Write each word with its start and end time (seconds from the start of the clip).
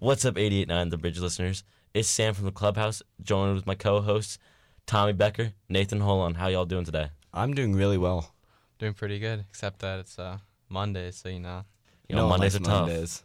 What's 0.00 0.24
up, 0.24 0.34
88.9 0.34 0.90
The 0.90 0.98
Bridge 0.98 1.18
listeners? 1.18 1.64
It's 1.94 2.08
Sam 2.08 2.34
from 2.34 2.44
the 2.44 2.52
Clubhouse, 2.52 3.02
joined 3.22 3.54
with 3.54 3.66
my 3.66 3.74
co-hosts, 3.74 4.38
Tommy 4.86 5.12
Becker, 5.14 5.52
Nathan 5.68 6.00
Holon. 6.00 6.36
How 6.36 6.48
y'all 6.48 6.66
doing 6.66 6.84
today? 6.84 7.08
I'm 7.32 7.54
doing 7.54 7.74
really 7.74 7.96
well. 7.98 8.34
Doing 8.78 8.92
pretty 8.92 9.18
good, 9.18 9.44
except 9.48 9.78
that 9.80 10.00
it's 10.00 10.18
uh, 10.18 10.38
Monday, 10.68 11.10
so 11.12 11.28
you 11.30 11.40
know. 11.40 11.64
You 12.08 12.16
know, 12.16 12.22
No 12.24 12.28
Mondays 12.28 12.56
are 12.56 12.60
tough. 12.60 12.88
Mondays. 12.88 13.22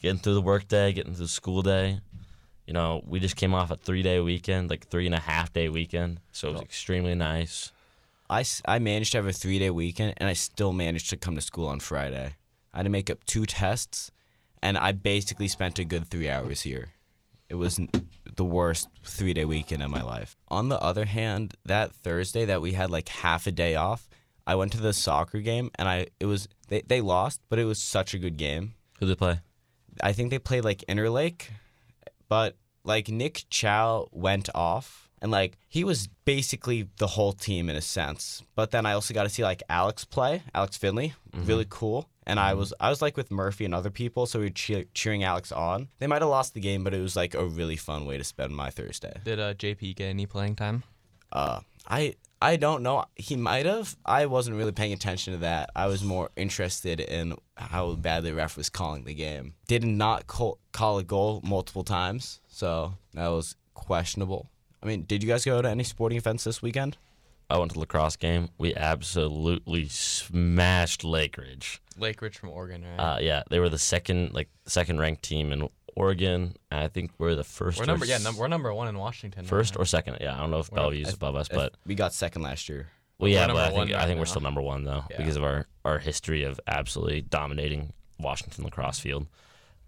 Getting 0.00 0.18
through 0.18 0.34
the 0.34 0.40
workday, 0.40 0.92
getting 0.92 1.12
through 1.14 1.26
the 1.26 1.28
school 1.28 1.60
day. 1.62 2.00
You 2.66 2.72
know, 2.72 3.02
we 3.06 3.20
just 3.20 3.36
came 3.36 3.52
off 3.54 3.70
a 3.70 3.76
three-day 3.76 4.20
weekend, 4.20 4.70
like 4.70 4.86
three 4.88 5.04
and 5.06 5.14
a 5.14 5.20
half 5.20 5.52
day 5.52 5.68
weekend, 5.68 6.20
so 6.32 6.48
it 6.48 6.52
was 6.52 6.60
Oh. 6.60 6.64
extremely 6.64 7.14
nice. 7.14 7.72
I, 8.30 8.44
I 8.64 8.78
managed 8.78 9.12
to 9.12 9.18
have 9.18 9.26
a 9.26 9.32
three 9.32 9.58
day 9.58 9.70
weekend 9.70 10.14
and 10.16 10.28
I 10.28 10.32
still 10.34 10.72
managed 10.72 11.10
to 11.10 11.16
come 11.16 11.34
to 11.34 11.40
school 11.40 11.66
on 11.66 11.80
Friday. 11.80 12.36
I 12.72 12.78
had 12.78 12.84
to 12.84 12.88
make 12.90 13.10
up 13.10 13.24
two 13.24 13.44
tests 13.44 14.12
and 14.62 14.76
I 14.78 14.92
basically 14.92 15.48
spent 15.48 15.78
a 15.78 15.84
good 15.84 16.08
three 16.08 16.28
hours 16.28 16.62
here. 16.62 16.90
It 17.48 17.54
was 17.56 17.80
the 18.36 18.44
worst 18.44 18.88
three 19.04 19.34
day 19.34 19.44
weekend 19.44 19.82
of 19.82 19.90
my 19.90 20.02
life. 20.02 20.36
On 20.48 20.68
the 20.68 20.80
other 20.80 21.04
hand, 21.04 21.54
that 21.64 21.92
Thursday 21.92 22.44
that 22.44 22.60
we 22.60 22.72
had 22.72 22.90
like 22.90 23.08
half 23.08 23.46
a 23.46 23.52
day 23.52 23.74
off, 23.74 24.08
I 24.46 24.54
went 24.54 24.72
to 24.72 24.80
the 24.80 24.92
soccer 24.92 25.40
game 25.40 25.70
and 25.76 25.88
I 25.88 26.06
it 26.20 26.26
was 26.26 26.48
they, 26.68 26.82
they 26.82 27.00
lost, 27.00 27.40
but 27.48 27.58
it 27.58 27.64
was 27.64 27.80
such 27.80 28.14
a 28.14 28.18
good 28.18 28.36
game. 28.36 28.74
Who 28.98 29.06
did 29.06 29.16
they 29.16 29.18
play? 29.18 29.40
I 30.02 30.12
think 30.12 30.30
they 30.30 30.38
played 30.38 30.64
like 30.64 30.84
Interlake, 30.88 31.48
but 32.28 32.56
like 32.84 33.08
Nick 33.08 33.44
Chow 33.50 34.08
went 34.12 34.48
off 34.54 35.10
and 35.20 35.30
like 35.30 35.58
he 35.68 35.84
was 35.84 36.08
basically 36.24 36.88
the 36.98 37.06
whole 37.06 37.32
team 37.32 37.68
in 37.68 37.76
a 37.76 37.80
sense. 37.80 38.42
But 38.54 38.70
then 38.70 38.86
I 38.86 38.92
also 38.92 39.14
got 39.14 39.24
to 39.24 39.28
see 39.28 39.42
like 39.42 39.62
Alex 39.68 40.04
play, 40.04 40.42
Alex 40.54 40.76
Finley, 40.76 41.14
mm-hmm. 41.32 41.46
really 41.46 41.66
cool. 41.68 42.08
And 42.30 42.40
I 42.40 42.54
was 42.54 42.72
I 42.80 42.90
was 42.90 43.02
like 43.02 43.16
with 43.16 43.30
Murphy 43.30 43.64
and 43.64 43.74
other 43.74 43.90
people, 43.90 44.26
so 44.26 44.38
we 44.38 44.46
were 44.46 44.50
cheer- 44.50 44.86
cheering 44.94 45.24
Alex 45.24 45.50
on. 45.52 45.88
They 45.98 46.06
might 46.06 46.22
have 46.22 46.30
lost 46.30 46.54
the 46.54 46.60
game, 46.60 46.84
but 46.84 46.94
it 46.94 47.00
was 47.00 47.16
like 47.16 47.34
a 47.34 47.44
really 47.44 47.76
fun 47.76 48.06
way 48.06 48.18
to 48.18 48.24
spend 48.24 48.54
my 48.54 48.70
Thursday. 48.70 49.20
Did 49.24 49.40
uh, 49.40 49.54
JP 49.54 49.96
get 49.96 50.06
any 50.06 50.26
playing 50.26 50.56
time? 50.56 50.84
Uh, 51.32 51.60
I 51.88 52.14
I 52.42 52.56
don't 52.56 52.82
know. 52.82 53.04
He 53.16 53.36
might 53.36 53.66
have. 53.66 53.96
I 54.06 54.26
wasn't 54.26 54.56
really 54.56 54.72
paying 54.72 54.92
attention 54.92 55.34
to 55.34 55.40
that. 55.40 55.70
I 55.76 55.86
was 55.86 56.02
more 56.02 56.30
interested 56.36 57.00
in 57.00 57.36
how 57.56 57.94
bad 57.94 58.22
the 58.22 58.34
ref 58.34 58.56
was 58.56 58.70
calling 58.70 59.04
the 59.04 59.14
game. 59.14 59.54
Did 59.68 59.84
not 59.84 60.26
call, 60.26 60.58
call 60.72 60.98
a 60.98 61.02
goal 61.02 61.40
multiple 61.44 61.84
times, 61.84 62.40
so 62.48 62.94
that 63.12 63.28
was 63.28 63.56
questionable. 63.74 64.48
I 64.82 64.86
mean, 64.86 65.02
did 65.02 65.22
you 65.22 65.28
guys 65.28 65.44
go 65.44 65.60
to 65.60 65.68
any 65.68 65.84
sporting 65.84 66.16
events 66.16 66.44
this 66.44 66.62
weekend? 66.62 66.96
I 67.50 67.58
went 67.58 67.70
to 67.72 67.74
the 67.74 67.80
lacrosse 67.80 68.16
game. 68.16 68.48
We 68.58 68.74
absolutely 68.74 69.88
smashed 69.88 71.04
Lake 71.04 71.36
Ridge. 71.36 71.82
Lake 71.98 72.22
Ridge 72.22 72.38
from 72.38 72.50
Oregon, 72.50 72.84
right? 72.84 72.98
Uh, 73.16 73.18
yeah, 73.20 73.42
they 73.50 73.58
were 73.58 73.68
the 73.68 73.78
second, 73.78 74.32
like 74.32 74.48
second 74.66 75.00
ranked 75.00 75.22
team 75.22 75.52
in 75.52 75.68
Oregon. 75.96 76.54
I 76.70 76.88
think 76.88 77.10
we're 77.18 77.34
the 77.34 77.42
1st 77.42 77.78
we're 77.78 77.82
or 77.82 77.86
number 77.86 78.06
yeah, 78.06 78.18
num- 78.18 78.36
we're 78.36 78.48
number 78.48 78.72
one 78.72 78.88
in 78.88 78.96
Washington. 78.96 79.44
first 79.44 79.74
right? 79.74 79.82
or 79.82 79.84
second. 79.84 80.18
Yeah, 80.20 80.34
I 80.36 80.38
don't 80.40 80.50
know 80.50 80.60
if 80.60 80.70
We're 80.70 80.76
not- 80.76 80.82
Bellevue's 80.90 81.12
above 81.14 81.34
us, 81.34 81.48
If- 81.50 81.56
but 81.56 81.74
we 81.84 81.94
got 81.94 82.14
second 82.14 82.42
last 82.42 82.68
year. 82.68 82.88
well, 83.18 83.28
we're 83.30 83.34
yeah, 83.34 83.46
but 83.48 83.56
I 83.56 83.64
think 83.66 83.76
one 83.78 83.92
I 83.92 83.98
right 83.98 84.06
think 84.06 84.18
we're 84.18 84.24
now. 84.24 84.30
still 84.30 84.42
number 84.42 84.62
one 84.62 84.84
though 84.84 85.04
Yeah. 85.10 85.16
because 85.18 85.36
of 85.36 85.42
our 85.44 85.66
our 85.84 85.98
history 85.98 86.44
of 86.44 86.60
absolutely 86.66 87.20
dominating 87.22 87.92
Washington 88.18 88.64
lacrosse 88.64 88.98
field. 89.00 89.26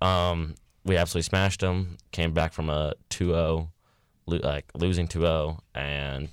Um, 0.00 0.56
we 0.84 0.96
absolutely 0.96 1.22
smashed 1.22 1.60
them. 1.60 1.96
Came 2.10 2.32
back 2.32 2.52
from 2.52 2.68
a 2.68 2.94
2-0, 3.10 3.68
lo- 4.26 4.38
like 4.42 4.64
losing 4.74 5.06
2-0, 5.06 5.60
and 5.74 6.28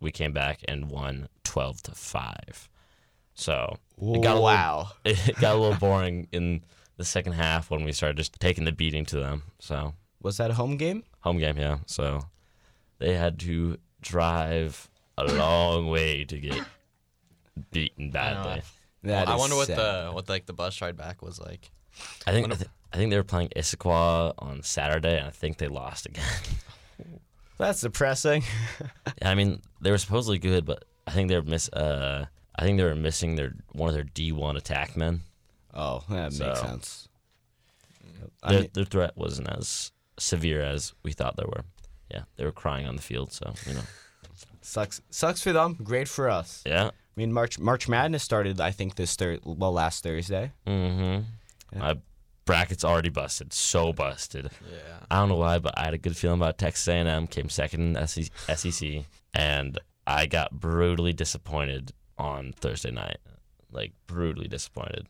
we 0.00 0.10
came 0.10 0.32
back 0.32 0.60
and 0.66 0.90
won 0.90 1.28
12 1.44 1.82
to 1.84 1.92
five. 1.92 2.68
So 3.34 3.76
it 4.00 4.22
got 4.22 4.32
a 4.32 4.34
little 4.34 4.42
wow. 4.42 4.88
it 5.04 5.36
got 5.40 5.54
a 5.56 5.58
little 5.58 5.78
boring 5.78 6.28
in 6.32 6.62
the 6.96 7.04
second 7.04 7.32
half 7.32 7.70
when 7.70 7.84
we 7.84 7.92
started 7.92 8.16
just 8.16 8.38
taking 8.40 8.64
the 8.64 8.72
beating 8.72 9.04
to 9.06 9.16
them. 9.18 9.42
So 9.58 9.94
Was 10.22 10.36
that 10.38 10.50
a 10.50 10.54
home 10.54 10.76
game? 10.76 11.04
home 11.20 11.38
game, 11.38 11.56
yeah. 11.58 11.78
So 11.86 12.22
they 12.98 13.14
had 13.14 13.38
to 13.40 13.78
drive 14.00 14.88
a 15.18 15.24
long 15.24 15.88
way 15.88 16.24
to 16.24 16.38
get 16.38 16.60
beaten 17.70 18.10
badly. 18.10 18.62
That 19.02 19.28
I 19.28 19.34
is 19.34 19.38
wonder 19.40 19.56
what 19.56 19.66
sad. 19.66 19.78
the 19.78 20.10
what 20.12 20.28
like 20.28 20.46
the 20.46 20.52
bus 20.52 20.80
ride 20.82 20.96
back 20.96 21.22
was 21.22 21.38
like. 21.40 21.70
I 22.26 22.32
think 22.32 22.46
I, 22.46 22.48
Wonder- 22.50 22.56
th- 22.56 22.70
I 22.92 22.96
think 22.96 23.10
they 23.10 23.16
were 23.16 23.22
playing 23.24 23.48
Issaquah 23.56 24.34
on 24.38 24.62
Saturday, 24.62 25.16
and 25.18 25.26
I 25.26 25.30
think 25.30 25.58
they 25.58 25.68
lost 25.68 26.06
again. 26.06 26.24
That's 27.60 27.82
depressing. 27.82 28.42
I 29.22 29.34
mean, 29.34 29.60
they 29.80 29.90
were 29.90 29.98
supposedly 29.98 30.38
good, 30.38 30.64
but 30.64 30.84
I 31.06 31.10
think 31.12 31.28
they're 31.28 31.42
miss. 31.42 31.68
Uh, 31.68 32.24
I 32.56 32.62
think 32.62 32.78
they 32.78 32.84
were 32.84 32.94
missing 32.94 33.36
their 33.36 33.52
one 33.72 33.88
of 33.88 33.94
their 33.94 34.04
D 34.04 34.32
one 34.32 34.56
attack 34.56 34.96
men. 34.96 35.20
oh, 35.74 36.02
that 36.08 36.32
So- 36.32 36.46
makes 36.46 36.60
sense. 36.60 37.08
I 38.42 38.52
Their, 38.52 38.60
mean, 38.62 38.70
their 38.72 38.84
threat 38.84 39.16
wasn't 39.16 39.48
as 39.50 39.92
severe 40.18 40.62
as 40.62 40.94
we 41.02 41.12
thought 41.12 41.36
they 41.36 41.44
were. 41.44 41.64
Yeah, 42.10 42.24
they 42.36 42.44
were 42.44 42.52
crying 42.52 42.86
on 42.86 42.96
the 42.96 43.02
field, 43.02 43.32
so 43.32 43.52
you 43.66 43.74
know. 43.74 43.82
sucks. 44.62 45.00
Sucks 45.10 45.42
for 45.42 45.52
them. 45.52 45.76
Great 45.82 46.08
for 46.08 46.28
us. 46.30 46.62
Yeah. 46.66 46.86
I 46.88 46.90
mean, 47.16 47.32
March 47.32 47.58
March 47.58 47.88
Madness 47.88 48.22
started. 48.22 48.60
I 48.60 48.70
think 48.70 48.94
this 48.96 49.14
thir- 49.16 49.38
well 49.44 49.72
last 49.72 50.02
Thursday. 50.02 50.52
Mm-hmm. 50.66 51.24
Yeah. 51.74 51.78
My 51.78 51.98
bracket's 52.50 52.84
already 52.84 53.10
busted. 53.10 53.52
So 53.52 53.92
busted. 53.92 54.50
Yeah. 54.70 54.78
I 55.08 55.20
don't 55.20 55.28
know 55.28 55.36
why, 55.36 55.58
but 55.58 55.78
I 55.78 55.84
had 55.84 55.94
a 55.94 55.98
good 55.98 56.16
feeling 56.16 56.40
about 56.40 56.58
Texas 56.58 56.88
A&M. 56.88 57.26
Came 57.28 57.48
second 57.48 57.96
in 57.96 58.06
SEC, 58.08 58.30
SEC, 58.56 59.04
and 59.32 59.78
I 60.06 60.26
got 60.26 60.52
brutally 60.52 61.12
disappointed 61.12 61.92
on 62.18 62.52
Thursday 62.52 62.90
night. 62.90 63.18
Like 63.70 63.92
brutally 64.08 64.48
disappointed. 64.48 65.06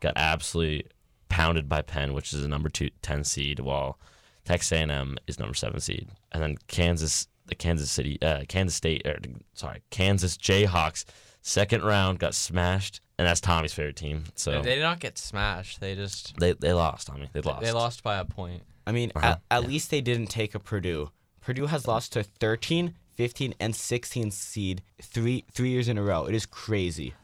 Got 0.00 0.14
absolutely 0.16 0.86
pounded 1.28 1.68
by 1.68 1.82
Penn, 1.82 2.14
which 2.14 2.32
is 2.32 2.40
the 2.40 2.48
number 2.48 2.70
two, 2.70 2.88
10 3.02 3.24
seed, 3.24 3.60
while 3.60 3.98
Texas 4.46 4.72
A&M 4.72 5.18
is 5.26 5.38
number 5.38 5.54
seven 5.54 5.80
seed, 5.80 6.08
and 6.32 6.42
then 6.42 6.56
Kansas, 6.66 7.28
the 7.46 7.54
Kansas 7.54 7.90
City, 7.90 8.18
uh, 8.22 8.44
Kansas 8.48 8.74
State, 8.74 9.06
or 9.06 9.18
sorry, 9.52 9.82
Kansas 9.90 10.36
Jayhawks, 10.38 11.04
second 11.44 11.84
round 11.84 12.18
got 12.18 12.34
smashed, 12.34 13.00
and 13.18 13.28
that's 13.28 13.40
Tommy's 13.40 13.72
favorite 13.72 13.94
team. 13.96 14.24
So 14.34 14.50
They, 14.50 14.62
they 14.62 14.74
did 14.76 14.82
not 14.82 14.98
get 14.98 15.16
smashed. 15.18 15.80
They 15.80 15.94
just 15.94 16.36
they 16.40 16.52
they 16.54 16.72
lost. 16.72 17.06
Tommy, 17.06 17.28
they 17.32 17.40
lost. 17.40 17.62
they 17.62 17.70
lost 17.70 18.02
by 18.02 18.16
a 18.16 18.24
point. 18.24 18.62
I 18.86 18.92
mean, 18.92 19.12
Uh-huh, 19.14 19.36
at, 19.50 19.62
at 19.62 19.68
least 19.68 19.90
they 19.90 20.00
didn't 20.00 20.26
take 20.26 20.54
a 20.54 20.58
Purdue. 20.58 21.10
Purdue 21.40 21.66
has 21.66 21.86
lost 21.86 22.12
to 22.14 22.22
13, 22.22 22.94
15, 23.16 23.54
and 23.60 23.76
16 23.76 24.30
seed 24.30 24.82
three 25.00 25.44
three 25.52 25.68
years 25.70 25.88
in 25.88 25.98
a 25.98 26.02
row. 26.02 26.24
It 26.26 26.34
is 26.34 26.46
crazy. 26.46 27.14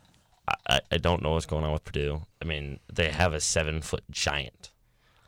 I, 0.47 0.55
I- 0.69 0.81
I 0.93 0.97
don't 0.99 1.23
know 1.23 1.31
what's 1.33 1.47
going 1.47 1.65
on 1.65 1.73
with 1.73 1.85
Purdue. 1.85 2.23
I 2.43 2.45
mean, 2.45 2.79
they 2.93 3.11
have 3.11 3.33
a 3.33 3.41
seven 3.41 3.81
foot 3.83 4.05
giant. 4.11 4.71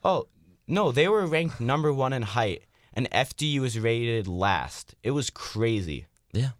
Oh 0.04 0.26
no, 0.69 0.92
they 0.92 1.09
were 1.09 1.26
ranked 1.26 1.60
number 1.60 1.92
one 1.92 2.12
in 2.12 2.22
height, 2.22 2.64
and 2.94 3.10
FDU 3.10 3.60
was 3.60 3.78
rated 3.78 4.26
last. 4.28 4.94
It 5.03 5.10
was 5.12 5.28
crazy. 5.30 6.06
Yeah, 6.32 6.50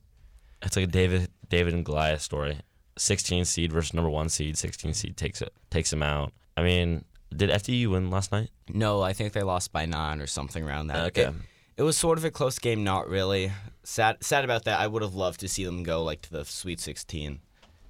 it's 0.63 0.77
like 0.77 0.85
a 0.89 0.91
David 0.91 1.29
David 1.53 1.75
and 1.75 1.85
Goliath 1.85 2.23
story. 2.23 2.59
Sixteen 2.97 3.45
seed 3.45 3.73
versus 3.73 3.93
number 3.93 4.09
one 4.09 4.31
seed. 4.31 4.57
Sixteen 4.57 4.95
seed 4.95 5.19
takes 5.19 5.43
it 5.43 5.53
takes 5.69 5.93
him 5.93 6.03
out. 6.03 6.33
I 6.57 6.63
mean, 6.63 7.05
did 7.37 7.51
FDU 7.51 7.89
win 7.89 8.11
last 8.11 8.33
night? 8.33 8.49
No, 8.73 9.03
I 9.03 9.13
think 9.13 9.35
they 9.35 9.43
lost 9.43 9.71
by 9.71 9.85
nine 9.85 10.23
or 10.23 10.27
something 10.27 10.65
around 10.65 10.87
that. 10.87 11.09
Okay. 11.09 11.25
It, 11.25 11.35
it 11.77 11.83
was 11.83 11.99
sort 11.99 12.17
of 12.17 12.25
a 12.25 12.31
close 12.31 12.59
game, 12.59 12.85
not 12.85 13.07
really. 13.07 13.53
Sad, 13.83 14.25
sad 14.25 14.45
about 14.45 14.65
that. 14.65 14.81
I 14.81 14.87
would 14.87 15.03
have 15.03 15.15
loved 15.15 15.41
to 15.41 15.49
see 15.49 15.65
them 15.65 15.83
go 15.83 16.03
like 16.03 16.23
to 16.23 16.31
the 16.31 16.45
Sweet 16.47 16.81
16. 16.81 17.41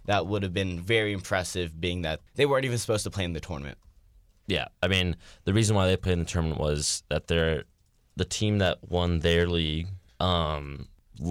That 0.06 0.26
would 0.26 0.42
have 0.42 0.52
been 0.52 0.80
very 0.80 1.12
impressive, 1.12 1.80
being 1.80 2.02
that 2.02 2.20
they 2.34 2.46
weren't 2.46 2.64
even 2.64 2.78
supposed 2.78 3.04
to 3.04 3.10
play 3.10 3.24
in 3.24 3.32
the 3.32 3.40
tournament. 3.40 3.78
Yeah, 4.48 4.66
I 4.82 4.88
mean, 4.88 5.16
the 5.44 5.54
reason 5.54 5.76
why 5.76 5.86
they 5.86 5.96
played 5.96 6.14
in 6.14 6.18
the 6.20 6.24
tournament 6.24 6.60
was 6.60 7.04
that 7.10 7.28
they're 7.28 7.62
the 8.16 8.24
team 8.24 8.58
that 8.58 8.78
won 8.88 9.20
their 9.20 9.46
league. 9.46 9.86
Um, 10.18 10.88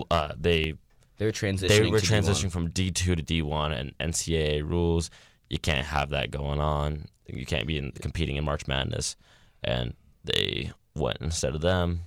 uh, 0.10 0.32
they 0.38 0.76
They 1.22 1.28
were 1.28 1.32
transitioning. 1.32 1.68
they 1.68 1.90
were 1.92 2.00
to 2.00 2.06
transitioning 2.08 2.48
D1. 2.48 2.52
from 2.52 2.70
D 2.72 2.90
two 2.90 3.16
to 3.16 3.22
D 3.22 3.44
one, 3.44 3.72
and 3.74 3.96
NCAA 4.00 4.68
rules. 4.68 5.12
You 5.52 5.60
can't 5.60 5.86
have 5.86 6.10
that 6.10 6.32
going 6.32 6.60
on. 6.60 7.06
You 7.28 7.46
can't 7.46 7.68
be 7.68 7.78
in, 7.78 7.92
competing 7.92 8.38
in 8.38 8.44
March 8.44 8.66
Madness, 8.66 9.16
and 9.64 9.94
they 10.24 10.72
went 10.96 11.20
instead 11.22 11.54
of 11.54 11.62
them. 11.62 12.00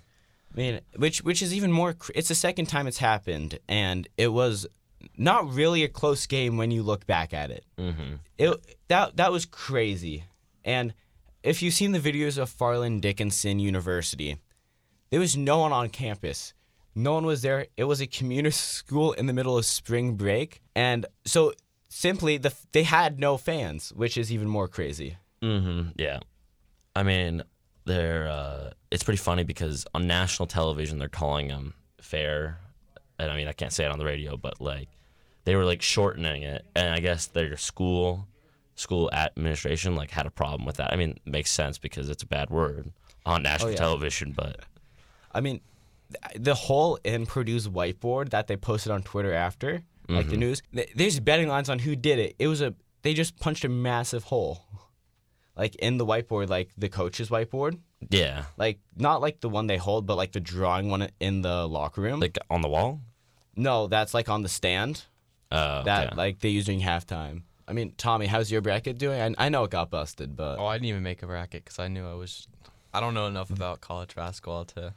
I 0.53 0.57
mean, 0.57 0.81
which 0.97 1.23
which 1.23 1.43
is 1.43 1.55
even 1.55 1.71
more. 1.71 1.95
It's 2.13 2.27
the 2.27 2.35
second 2.35 2.67
time 2.67 2.89
it's 2.89 2.99
happened, 2.99 3.61
and 3.69 4.09
it 4.17 4.33
was 4.33 4.67
not 5.17 5.49
really 5.49 5.85
a 5.85 5.89
close 5.89 6.27
game 6.27 6.57
when 6.57 6.73
you 6.73 6.83
look 6.83 7.07
back 7.07 7.33
at 7.33 7.53
it. 7.53 7.65
Mm-hmm. 7.79 8.15
It 8.37 8.77
that 8.89 9.17
that 9.19 9.31
was 9.31 9.45
crazy. 9.47 10.25
And 10.65 10.93
if 11.45 11.63
you've 11.63 11.75
seen 11.75 11.93
the 11.93 12.01
videos 12.01 12.37
of 12.37 12.51
Fairleigh 12.51 12.99
Dickinson 12.99 13.61
University, 13.61 14.39
there 15.11 15.21
was 15.21 15.37
no 15.37 15.59
one 15.59 15.71
on 15.71 15.89
campus. 15.89 16.53
No 16.95 17.15
one 17.15 17.27
was 17.27 17.43
there. 17.43 17.67
It 17.77 17.85
was 17.85 18.01
a 18.01 18.07
community 18.07 18.51
school 18.55 19.13
in 19.13 19.27
the 19.27 19.33
middle 19.33 19.59
of 19.59 19.65
spring 19.65 20.15
break, 20.15 20.61
and 20.75 21.07
so 21.25 21.53
simply 21.89 22.37
the 22.39 22.55
they 22.73 22.83
had 22.83 23.19
no 23.19 23.37
fans, 23.37 23.93
which 23.95 24.17
is 24.17 24.33
even 24.33 24.49
more 24.49 24.69
crazy. 24.69 25.17
Mm-hmm. 25.43 25.91
Yeah. 25.97 26.21
I 26.97 27.03
mean, 27.03 27.43
they're. 27.85 28.29
Uh, 28.29 28.71
it's 28.91 29.03
pretty 29.03 29.19
funny 29.19 29.45
because 29.45 29.87
on 29.95 30.07
national 30.07 30.47
television 30.47 30.99
they're 30.99 31.09
calling 31.09 31.49
them 31.49 31.75
fair, 32.01 32.61
and 33.19 33.31
I 33.31 33.37
mean 33.37 33.49
I 33.49 33.53
can't 33.53 33.73
say 33.73 33.85
it 33.85 33.91
on 33.91 33.99
the 33.99 34.05
radio, 34.05 34.37
but 34.37 34.61
like 34.61 34.89
they 35.45 35.57
were 35.57 35.65
like 35.65 35.83
shortening 35.83 36.43
it, 36.43 36.65
and 36.75 36.95
I 36.95 37.01
guess 37.01 37.27
their 37.27 37.57
school 37.57 38.29
school 38.77 39.09
administration 39.13 39.95
like 39.95 40.11
had 40.11 40.27
a 40.27 40.31
problem 40.31 40.65
with 40.65 40.77
that. 40.77 40.93
I 40.93 40.97
mean, 40.97 41.11
it 41.25 41.31
makes 41.31 41.51
sense 41.51 41.79
because 41.79 42.09
it's 42.09 42.23
a 42.23 42.27
bad 42.27 42.51
word 42.51 42.93
on 43.27 43.43
national 43.43 43.71
yeah. 43.71 43.77
television, 43.77 44.33
but 44.33 44.61
I 45.33 45.41
mean, 45.41 45.61
the 46.37 46.55
whole 46.55 46.99
in 47.05 47.27
Purdue's 47.27 47.69
whiteboard 47.69 48.31
that 48.31 48.47
they 48.47 48.57
posted 48.57 48.93
on 48.93 49.03
Twitter 49.03 49.33
after, 49.33 49.83
like 50.09 50.29
the 50.29 50.37
news, 50.37 50.63
there's 50.95 51.19
betting 51.21 51.49
lines 51.49 51.69
on 51.71 51.79
who 51.81 51.97
did 51.97 52.19
it. 52.19 52.37
It 52.39 52.49
was 52.49 52.61
a 52.61 52.75
they 53.03 53.15
just 53.15 53.39
punched 53.39 53.65
a 53.65 53.69
massive 53.69 54.25
hole, 54.25 54.65
like 55.57 55.75
in 55.77 55.99
the 55.99 56.07
whiteboard, 56.07 56.49
like 56.49 56.71
the 56.77 56.89
coach's 56.89 57.29
whiteboard, 57.29 57.79
yeah, 58.11 58.45
like 58.57 58.81
not 58.97 59.21
like 59.21 59.41
the 59.41 59.49
one 59.49 59.67
they 59.67 59.77
hold, 59.77 60.07
but 60.07 60.17
like 60.17 60.33
the 60.33 60.41
drawing 60.41 60.91
one 60.91 61.09
in 61.21 61.43
the 61.43 61.67
locker 61.67 62.01
room. 62.01 62.21
like 62.21 62.39
on 62.51 62.61
the 62.63 62.69
wall. 62.69 63.01
no, 63.57 63.87
that's 63.87 64.15
like 64.15 64.29
on 64.29 64.43
the 64.43 64.49
stand 64.49 65.05
Uh, 65.51 65.83
that 65.85 66.09
okay. 66.09 66.17
like 66.17 66.41
they 66.41 66.49
use 66.51 66.65
during 66.67 66.81
halftime. 66.81 67.43
I 67.67 67.73
mean, 67.73 67.95
Tommy, 67.97 68.27
how's 68.27 68.51
your 68.51 68.61
bracket 68.61 68.99
doing? 68.99 69.21
I, 69.39 69.47
I 69.47 69.49
know 69.49 69.65
it 69.65 69.71
got 69.71 69.89
busted, 69.91 70.37
but 70.37 70.59
Oh, 70.59 70.67
I 70.67 70.75
didn't 70.77 70.89
even 70.89 71.03
make 71.03 71.23
a 71.23 71.27
bracket 71.27 71.65
because 71.65 71.79
I 71.79 71.89
knew 71.89 72.07
I 72.07 72.13
was. 72.15 72.47
I 72.93 73.01
don't 73.01 73.15
know 73.15 73.27
enough 73.27 73.49
about 73.51 73.81
college 73.81 74.15
basketball 74.15 74.65
to. 74.67 74.95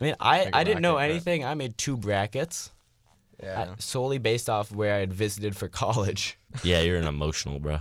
I 0.00 0.04
mean, 0.04 0.14
I, 0.20 0.38
Make 0.38 0.48
a 0.48 0.56
I 0.56 0.64
didn't 0.64 0.82
know 0.82 0.94
bracket, 0.94 1.08
but- 1.08 1.14
anything. 1.30 1.44
I 1.44 1.54
made 1.54 1.78
two 1.78 1.96
brackets 1.96 2.70
Yeah. 3.42 3.60
uh, 3.62 3.74
solely 3.78 4.18
based 4.18 4.48
off 4.50 4.70
where 4.72 4.94
I 4.94 4.98
had 4.98 5.12
visited 5.12 5.56
for 5.56 5.68
college. 5.68 6.38
yeah, 6.62 6.80
you're 6.80 6.98
an 6.98 7.06
emotional, 7.06 7.58
bro. 7.60 7.80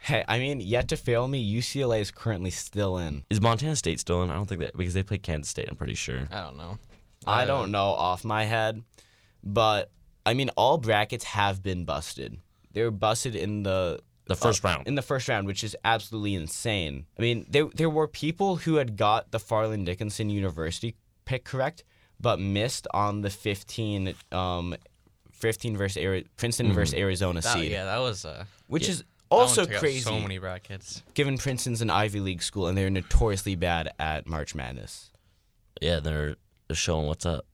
Hey, 0.00 0.24
I 0.28 0.38
mean, 0.38 0.60
yet 0.60 0.86
to 0.88 0.96
fail 0.96 1.26
me, 1.26 1.42
UCLA 1.58 2.00
is 2.00 2.12
currently 2.12 2.50
still 2.50 2.96
in. 2.98 3.24
Is 3.28 3.40
Montana 3.40 3.74
State 3.74 3.98
still 3.98 4.22
in? 4.22 4.30
I 4.30 4.34
don't 4.34 4.46
think 4.46 4.60
that 4.60 4.76
because 4.76 4.94
they 4.94 5.02
played 5.02 5.24
Kansas 5.24 5.50
State. 5.50 5.68
I'm 5.68 5.74
pretty 5.76 5.94
sure. 5.96 6.28
I 6.30 6.42
don't 6.42 6.56
know. 6.56 6.78
I 7.26 7.42
Uh, 7.42 7.46
don't 7.46 7.72
know 7.72 7.86
off 7.86 8.24
my 8.24 8.44
head, 8.44 8.84
but 9.42 9.90
I 10.24 10.34
mean, 10.34 10.50
all 10.56 10.78
brackets 10.78 11.24
have 11.24 11.62
been 11.62 11.84
busted. 11.84 12.38
They 12.72 12.82
were 12.84 12.90
busted 12.92 13.34
in 13.34 13.64
the 13.64 14.00
The 14.26 14.36
first 14.36 14.62
round. 14.62 14.86
in 14.86 14.94
the 14.94 15.02
first 15.02 15.28
round, 15.28 15.46
which 15.48 15.64
is 15.64 15.76
absolutely 15.84 16.34
insane. 16.34 17.06
I 17.18 17.22
mean, 17.22 17.46
there 17.48 17.66
there 17.74 17.90
were 17.90 18.06
people 18.06 18.56
who 18.56 18.76
had 18.76 18.96
got 18.96 19.32
the 19.32 19.40
Fairleigh 19.40 19.76
Dickinson 19.84 20.30
University 20.30 20.94
pick 21.26 21.44
correct, 21.44 21.84
but 22.18 22.40
missed 22.40 22.86
on 22.94 23.20
the 23.20 23.28
15 23.30 24.14
um 24.32 24.74
15 25.32 25.76
versus 25.76 26.02
Ari- 26.02 26.26
Princeton 26.38 26.72
versus 26.72 26.94
Arizona 26.94 27.42
That, 27.42 27.52
seed, 27.52 27.70
yeah, 27.70 27.84
that 27.84 27.98
was 27.98 28.24
uh, 28.24 28.44
which 28.68 28.84
Yeah. 28.84 28.90
is 28.92 28.98
that 29.00 29.06
one 29.28 29.40
also 29.42 29.62
out 29.62 29.70
crazy. 29.72 30.00
So 30.00 30.18
many 30.18 30.38
brackets. 30.38 31.02
given 31.14 31.36
Princeton's 31.36 31.82
an 31.82 31.90
Ivy 31.90 32.20
League 32.20 32.42
school 32.42 32.68
and 32.68 32.78
they're 32.78 32.88
notoriously 32.88 33.54
bad 33.56 33.90
at 33.98 34.26
March 34.26 34.54
Madness. 34.54 35.10
yeah, 35.82 36.00
they're 36.00 36.36
they're 36.68 36.74
showing 36.76 37.06
what's 37.06 37.26
up. 37.26 37.44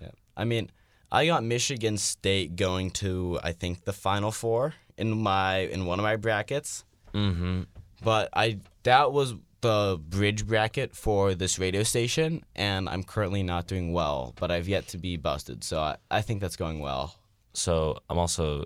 Yeah. 0.00 0.10
I 0.36 0.44
mean, 0.44 0.70
I 1.10 1.26
got 1.26 1.42
Michigan 1.42 1.96
State 1.96 2.54
going 2.56 2.90
to 3.02 3.38
I 3.42 3.52
think 3.52 3.84
the 3.84 3.92
Final 3.94 4.30
Four 4.30 4.74
in 4.98 5.16
my 5.22 5.58
in 5.58 5.86
one 5.86 5.98
of 5.98 6.02
my 6.02 6.16
brackets, 6.16 6.84
Mm-hmm. 7.14 7.62
but 8.04 8.28
I 8.34 8.58
that 8.82 9.10
was 9.12 9.34
the 9.60 10.00
bridge 10.00 10.46
bracket 10.46 10.94
for 10.94 11.34
this 11.34 11.58
radio 11.58 11.82
station, 11.82 12.44
and 12.56 12.88
I'm 12.88 13.02
currently 13.02 13.42
not 13.42 13.66
doing 13.66 13.92
well. 13.92 14.34
But 14.38 14.50
I've 14.50 14.68
yet 14.68 14.88
to 14.88 14.98
be 14.98 15.16
busted, 15.16 15.64
so 15.64 15.80
I, 15.80 15.96
I 16.10 16.22
think 16.22 16.40
that's 16.40 16.56
going 16.56 16.80
well. 16.80 17.14
So 17.52 17.98
I'm 18.08 18.18
also, 18.18 18.60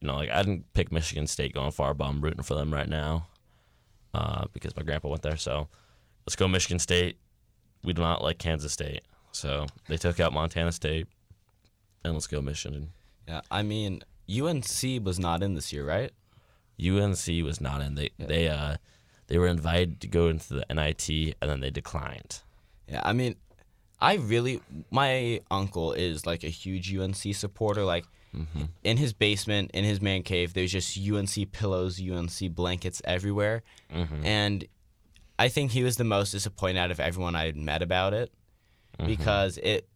you 0.00 0.08
know, 0.08 0.16
like 0.16 0.30
I 0.30 0.42
didn't 0.42 0.72
pick 0.74 0.92
Michigan 0.92 1.26
State 1.26 1.54
going 1.54 1.72
far, 1.72 1.94
but 1.94 2.04
I'm 2.04 2.20
rooting 2.20 2.42
for 2.42 2.54
them 2.54 2.72
right 2.72 2.88
now, 2.88 3.26
uh, 4.12 4.44
because 4.52 4.76
my 4.76 4.82
grandpa 4.82 5.08
went 5.08 5.22
there. 5.22 5.36
So 5.36 5.68
let's 6.26 6.36
go 6.36 6.48
Michigan 6.48 6.78
State. 6.78 7.18
We 7.82 7.92
do 7.92 8.02
not 8.02 8.22
like 8.22 8.38
Kansas 8.38 8.72
State, 8.72 9.02
so 9.32 9.66
they 9.88 9.96
took 9.96 10.20
out 10.20 10.32
Montana 10.32 10.72
State, 10.72 11.06
and 12.04 12.14
let's 12.14 12.26
go 12.26 12.40
Michigan. 12.40 12.90
Yeah, 13.28 13.40
I 13.50 13.62
mean 13.62 14.02
UNC 14.28 15.04
was 15.04 15.18
not 15.18 15.42
in 15.42 15.54
this 15.54 15.72
year, 15.72 15.84
right? 15.84 16.12
UNC 16.80 17.26
was 17.44 17.60
not 17.60 17.80
in. 17.80 17.94
They 17.94 18.10
they 18.18 18.48
uh 18.48 18.76
they 19.26 19.38
were 19.38 19.48
invited 19.48 20.00
to 20.00 20.08
go 20.08 20.28
into 20.28 20.54
the 20.54 20.66
NIT, 20.72 21.36
and 21.40 21.50
then 21.50 21.60
they 21.60 21.70
declined. 21.70 22.40
Yeah, 22.88 23.00
I 23.04 23.12
mean, 23.12 23.36
I 24.00 24.16
really 24.16 24.60
my 24.90 25.40
uncle 25.50 25.92
is 25.92 26.26
like 26.26 26.44
a 26.44 26.48
huge 26.48 26.94
UNC 26.94 27.34
supporter. 27.34 27.84
Like 27.84 28.04
mm-hmm. 28.34 28.64
in 28.82 28.96
his 28.96 29.12
basement, 29.12 29.70
in 29.72 29.84
his 29.84 30.00
man 30.00 30.22
cave, 30.22 30.52
there's 30.52 30.72
just 30.72 30.98
UNC 30.98 31.52
pillows, 31.52 32.00
UNC 32.00 32.54
blankets 32.54 33.00
everywhere, 33.04 33.62
mm-hmm. 33.92 34.24
and 34.26 34.66
I 35.38 35.48
think 35.48 35.70
he 35.70 35.82
was 35.82 35.96
the 35.96 36.04
most 36.04 36.32
disappointed 36.32 36.78
out 36.78 36.90
of 36.90 37.00
everyone 37.00 37.34
I 37.34 37.46
had 37.46 37.56
met 37.56 37.82
about 37.82 38.14
it 38.14 38.30
mm-hmm. 38.98 39.06
because 39.06 39.58
it 39.58 39.88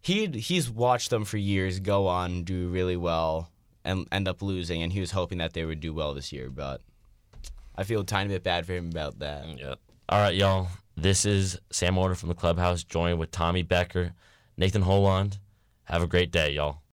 he 0.00 0.26
he's 0.28 0.70
watched 0.70 1.10
them 1.10 1.24
for 1.24 1.36
years 1.36 1.80
go 1.80 2.06
on 2.06 2.44
do 2.44 2.68
really 2.68 2.96
well 2.96 3.50
and 3.84 4.06
end 4.12 4.28
up 4.28 4.42
losing, 4.42 4.82
and 4.82 4.92
he 4.92 5.00
was 5.00 5.10
hoping 5.10 5.38
that 5.38 5.52
they 5.52 5.64
would 5.64 5.80
do 5.80 5.92
well 5.92 6.14
this 6.14 6.32
year, 6.32 6.50
but. 6.50 6.80
I 7.80 7.84
feel 7.84 8.02
a 8.02 8.04
tiny 8.04 8.28
bit 8.28 8.42
bad 8.42 8.66
for 8.66 8.74
him 8.74 8.90
about 8.90 9.20
that. 9.20 9.46
Mm, 9.46 9.58
yeah. 9.58 9.74
All 10.10 10.20
right, 10.20 10.34
y'all. 10.34 10.68
This 10.98 11.24
is 11.24 11.58
Sam 11.72 11.96
Order 11.96 12.14
from 12.14 12.28
the 12.28 12.34
Clubhouse, 12.34 12.84
joined 12.84 13.18
with 13.18 13.30
Tommy 13.30 13.62
Becker, 13.62 14.12
Nathan 14.58 14.82
Holland. 14.82 15.38
Have 15.84 16.02
a 16.02 16.06
great 16.06 16.30
day, 16.30 16.52
y'all. 16.52 16.82